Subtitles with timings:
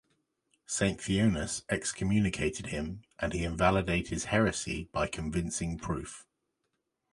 [0.65, 6.25] Saint Theonas excommunicated him and he invalidated his heresy by convincing proof.